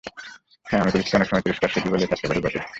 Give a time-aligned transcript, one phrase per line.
[0.65, 2.61] হ্যাঁ, আমি পুলিশকে অনেক সময় তিরস্কার শিল্পী বলেও ঠাট্টা করে থাকি বটে।